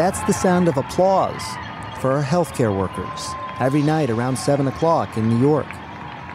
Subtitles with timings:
[0.00, 1.44] That's the sound of applause
[2.00, 3.28] for our healthcare workers
[3.60, 5.66] every night around 7 o'clock in New York.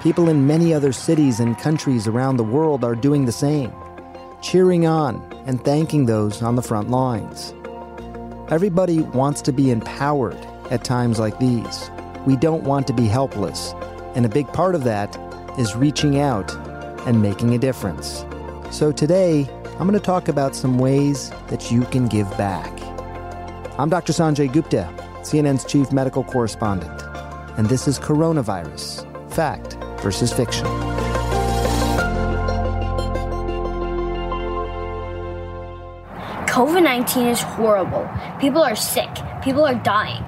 [0.03, 3.73] People in many other cities and countries around the world are doing the same,
[4.39, 5.15] cheering on
[5.47, 7.55] and thanking those on the front lines.
[8.49, 10.37] Everybody wants to be empowered
[10.69, 11.89] at times like these.
[12.27, 13.73] We don't want to be helpless,
[14.13, 15.17] and a big part of that
[15.57, 16.53] is reaching out
[17.07, 18.25] and making a difference.
[18.69, 22.84] So today, I'm going to talk about some ways that you can give back.
[23.77, 24.13] I'm Dr.
[24.13, 24.89] Sanjay Gupta,
[25.23, 27.01] CNN's chief medical correspondent,
[27.57, 29.03] and this is Coronavirus
[29.33, 30.65] Fact versus Fiction.
[36.47, 38.09] COVID 19 is horrible.
[38.39, 39.09] People are sick,
[39.43, 40.23] people are dying.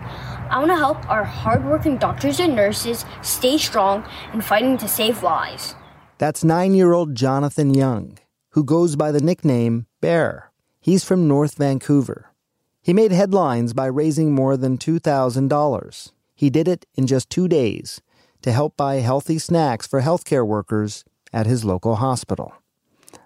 [0.49, 4.03] I want to help our hardworking doctors and nurses stay strong
[4.33, 5.73] and fighting to save lives.
[6.17, 8.17] That's nine year old Jonathan Young,
[8.51, 10.51] who goes by the nickname Bear.
[10.81, 12.33] He's from North Vancouver.
[12.87, 16.11] He made headlines by raising more than $2,000.
[16.33, 17.99] He did it in just two days
[18.43, 22.53] to help buy healthy snacks for healthcare workers at his local hospital.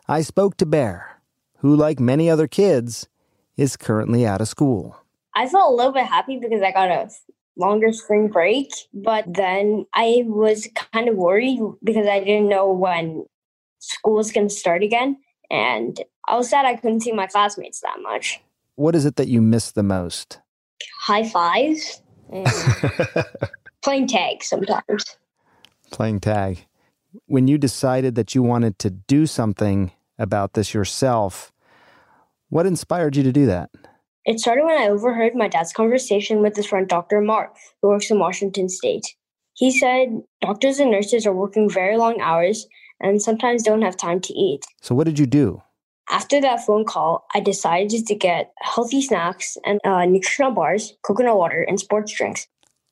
[0.08, 1.22] I spoke to Bear,
[1.60, 3.08] who, like many other kids,
[3.56, 4.98] is currently out of school.
[5.36, 7.12] I felt a little bit happy because I got a
[7.56, 13.26] longer spring break, but then I was kind of worried because I didn't know when
[13.78, 15.18] school was going to start again.
[15.52, 18.42] And I was sad I couldn't see my classmates that much
[18.76, 20.40] what is it that you miss the most?
[21.02, 22.02] High fives.
[23.84, 25.18] playing tag sometimes.
[25.92, 26.66] Playing tag.
[27.26, 31.52] When you decided that you wanted to do something about this yourself,
[32.50, 33.70] what inspired you to do that?
[34.24, 37.22] It started when I overheard my dad's conversation with his friend Dr.
[37.22, 39.16] Mark, who works in Washington State.
[39.54, 42.68] He said doctors and nurses are working very long hours
[43.02, 44.64] and sometimes don't have time to eat.
[44.82, 45.62] So, what did you do?
[46.10, 51.38] After that phone call, I decided to get healthy snacks and uh, nutritional bars, coconut
[51.38, 52.48] water, and sports drinks.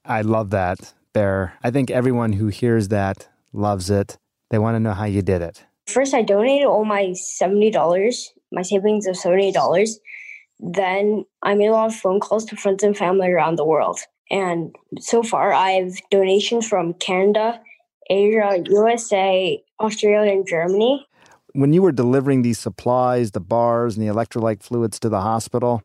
[0.05, 1.53] I love that, Bear.
[1.63, 4.17] I think everyone who hears that loves it.
[4.49, 5.65] They want to know how you did it.
[5.87, 9.95] First, I donated all my $70, my savings of $70.
[10.59, 13.99] Then I made a lot of phone calls to friends and family around the world.
[14.29, 17.59] And so far, I have donations from Canada,
[18.09, 21.07] Asia, USA, Australia, and Germany
[21.53, 25.81] when you were delivering these supplies, the bars and the electrolyte fluids to the hospital,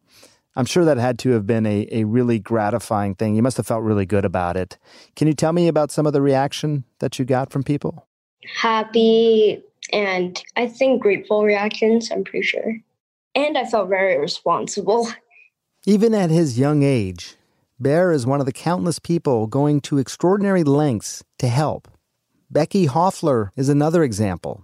[0.57, 3.35] I'm sure that had to have been a, a really gratifying thing.
[3.35, 4.79] You must have felt really good about it.
[5.17, 8.07] Can you tell me about some of the reaction that you got from people?
[8.61, 12.79] Happy and I think grateful reactions, I'm pretty sure.
[13.35, 15.09] And I felt very responsible.
[15.87, 17.37] Even at his young age,
[17.81, 21.89] Bear is one of the countless people going to extraordinary lengths to help.
[22.49, 24.64] Becky Hoffler is another example.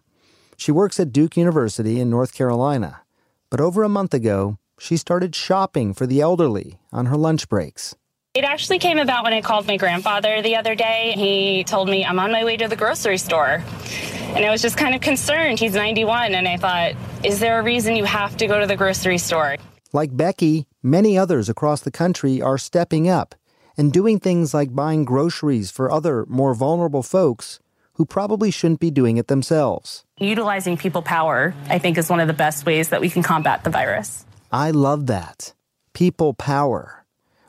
[0.61, 3.01] She works at Duke University in North Carolina.
[3.49, 7.95] But over a month ago, she started shopping for the elderly on her lunch breaks.
[8.35, 11.15] It actually came about when I called my grandfather the other day.
[11.17, 13.65] He told me I'm on my way to the grocery store.
[14.35, 15.59] And I was just kind of concerned.
[15.59, 16.35] He's 91.
[16.35, 16.93] And I thought,
[17.25, 19.57] is there a reason you have to go to the grocery store?
[19.95, 23.35] Like Becky, many others across the country are stepping up
[23.79, 27.61] and doing things like buying groceries for other, more vulnerable folks
[28.01, 30.07] who probably shouldn't be doing it themselves.
[30.19, 33.63] Utilizing people power, I think, is one of the best ways that we can combat
[33.63, 34.25] the virus.
[34.51, 35.53] I love that.
[35.93, 37.05] People power.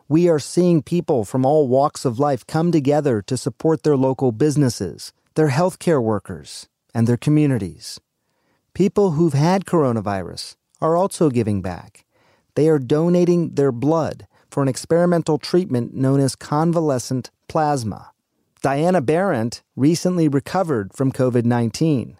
[0.10, 4.34] We are seeing people from all walks of life come together to support their local
[4.34, 8.02] businesses, their healthcare workers, and their communities.
[8.74, 12.04] People who've had coronavirus are also giving back.
[12.56, 18.11] They are donating their blood for an experimental treatment known as convalescent plasma.
[18.62, 22.16] Diana Berrent recently recovered from COVID 19.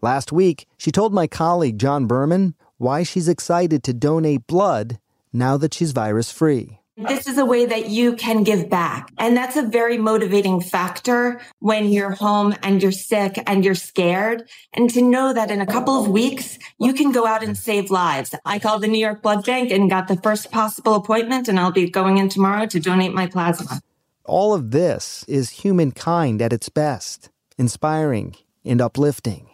[0.00, 5.00] Last week, she told my colleague John Berman why she's excited to donate blood
[5.32, 6.78] now that she's virus free.
[6.96, 9.10] This is a way that you can give back.
[9.18, 14.48] And that's a very motivating factor when you're home and you're sick and you're scared.
[14.72, 17.90] And to know that in a couple of weeks, you can go out and save
[17.90, 18.32] lives.
[18.44, 21.72] I called the New York Blood Bank and got the first possible appointment, and I'll
[21.72, 23.80] be going in tomorrow to donate my plasma.
[24.24, 29.48] All of this is humankind at its best, inspiring and uplifting.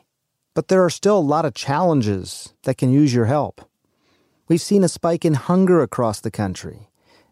[0.55, 3.61] But there are still a lot of challenges that can use your help.
[4.49, 6.89] We've seen a spike in hunger across the country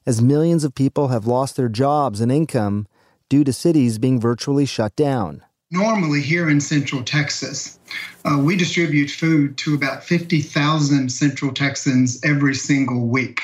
[0.07, 2.87] as millions of people have lost their jobs and income
[3.29, 5.43] due to cities being virtually shut down.
[5.71, 7.79] Normally, here in Central Texas,
[8.25, 13.41] uh, we distribute food to about 50,000 Central Texans every single week.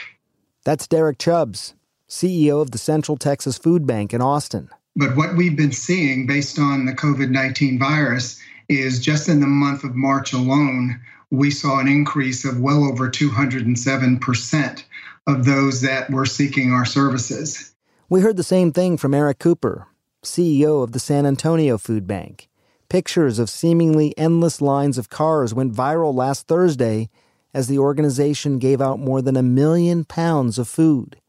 [0.65, 1.75] That's Derrick Chubbs,
[2.11, 4.69] CEO of the Central Texas Food Bank in Austin.
[4.97, 9.47] But what we've been seeing based on the COVID 19 virus is just in the
[9.47, 14.85] month of March alone, we saw an increase of well over 207%
[15.29, 17.73] of those that were seeking our services.
[18.09, 19.87] We heard the same thing from Eric Cooper,
[20.25, 22.49] CEO of the San Antonio Food Bank.
[22.89, 27.09] Pictures of seemingly endless lines of cars went viral last Thursday
[27.55, 31.20] as the organization gave out more than a million pounds of food,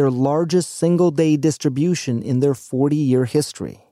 [0.00, 3.84] their largest single day distribution in their 40 year history.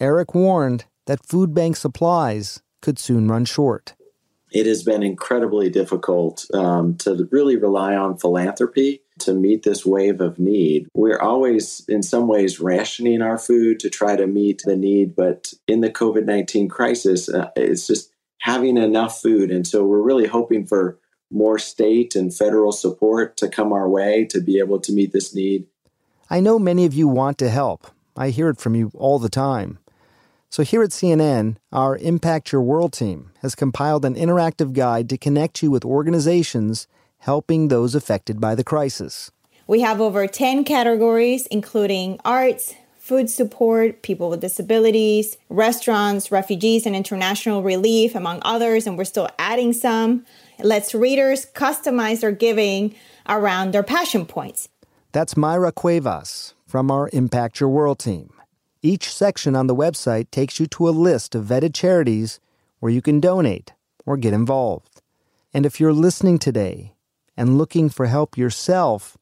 [0.00, 3.94] Eric warned that food bank supplies could soon run short.
[4.50, 10.20] It has been incredibly difficult um, to really rely on philanthropy to meet this wave
[10.20, 10.88] of need.
[10.94, 15.54] We're always, in some ways, rationing our food to try to meet the need, but
[15.68, 18.10] in the COVID 19 crisis, uh, it's just
[18.40, 19.52] having enough food.
[19.52, 20.98] And so we're really hoping for
[21.30, 25.34] more state and federal support to come our way to be able to meet this
[25.34, 25.66] need.
[26.30, 27.88] I know many of you want to help.
[28.16, 29.78] I hear it from you all the time.
[30.48, 35.18] So, here at CNN, our Impact Your World team has compiled an interactive guide to
[35.18, 36.86] connect you with organizations
[37.18, 39.30] helping those affected by the crisis.
[39.66, 42.74] We have over 10 categories, including arts,
[43.06, 49.28] food support, people with disabilities, restaurants, refugees, and international relief, among others, and we're still
[49.38, 50.26] adding some.
[50.58, 52.96] It lets readers customize their giving
[53.28, 54.68] around their passion points.
[55.12, 58.32] That's Myra Cuevas from our Impact Your World team.
[58.82, 62.40] Each section on the website takes you to a list of vetted charities
[62.80, 63.72] where you can donate
[64.04, 65.00] or get involved.
[65.54, 66.96] And if you're listening today
[67.36, 69.16] and looking for help yourself,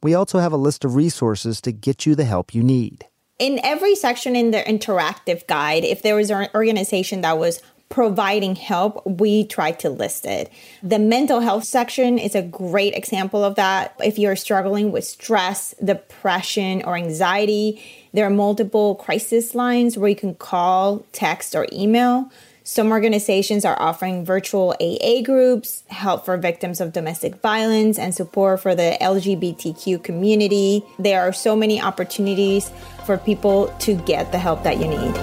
[0.00, 3.04] we also have a list of resources to get you the help you need.
[3.38, 7.60] In every section in the interactive guide, if there was an organization that was
[7.90, 10.50] providing help, we try to list it.
[10.82, 13.94] The mental health section is a great example of that.
[14.02, 17.82] If you're struggling with stress, depression, or anxiety,
[18.14, 22.30] there are multiple crisis lines where you can call, text, or email.
[22.68, 28.60] Some organizations are offering virtual AA groups, help for victims of domestic violence, and support
[28.60, 30.82] for the LGBTQ community.
[30.98, 32.72] There are so many opportunities
[33.04, 35.14] for people to get the help that you need.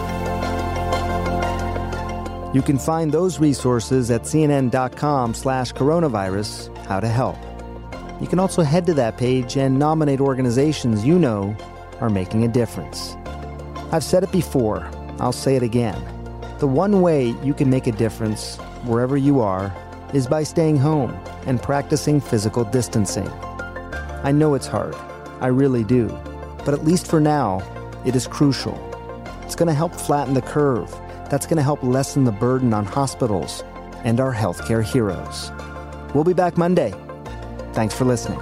[2.56, 7.36] You can find those resources at cnn.com slash coronavirus, how to help.
[8.22, 11.54] You can also head to that page and nominate organizations you know
[12.00, 13.18] are making a difference.
[13.92, 14.90] I've said it before,
[15.20, 16.13] I'll say it again.
[16.64, 18.56] The one way you can make a difference,
[18.86, 19.76] wherever you are,
[20.14, 21.12] is by staying home
[21.46, 23.28] and practicing physical distancing.
[24.24, 24.96] I know it's hard,
[25.42, 26.08] I really do,
[26.64, 27.62] but at least for now,
[28.06, 28.80] it is crucial.
[29.42, 30.90] It's going to help flatten the curve
[31.30, 33.62] that's going to help lessen the burden on hospitals
[34.06, 35.52] and our healthcare heroes.
[36.16, 36.94] We'll be back Monday.
[37.74, 38.40] Thanks for listening.